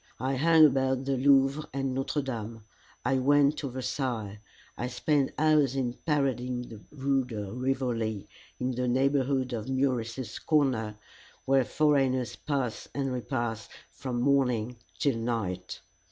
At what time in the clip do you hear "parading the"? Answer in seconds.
6.07-6.81